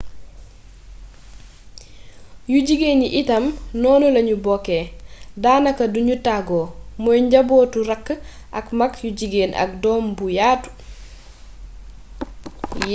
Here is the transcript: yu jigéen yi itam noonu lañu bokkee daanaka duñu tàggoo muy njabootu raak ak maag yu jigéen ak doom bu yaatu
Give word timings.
yu 2.51 2.57
jigéen 2.67 2.99
yi 3.03 3.09
itam 3.21 3.45
noonu 3.81 4.07
lañu 4.15 4.35
bokkee 4.45 4.83
daanaka 5.43 5.83
duñu 5.93 6.15
tàggoo 6.25 6.65
muy 7.03 7.19
njabootu 7.27 7.77
raak 7.89 8.07
ak 8.59 8.65
maag 8.77 8.93
yu 9.03 9.09
jigéen 9.19 9.51
ak 9.63 9.71
doom 9.83 10.03
bu 10.17 10.25
yaatu 10.37 10.69